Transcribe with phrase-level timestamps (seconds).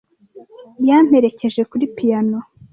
[0.87, 2.37] Yamperekeje kuri piyano.